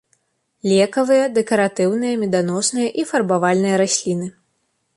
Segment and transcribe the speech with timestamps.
[0.69, 4.27] Лекавыя, дэкаратыўныя, меданосныя і фарбавальныя расліны.